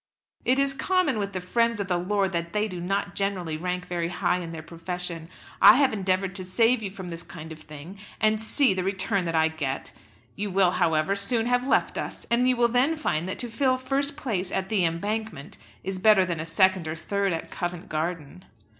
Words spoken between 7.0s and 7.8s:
this kind of